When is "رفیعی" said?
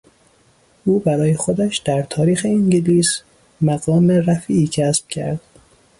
4.11-4.67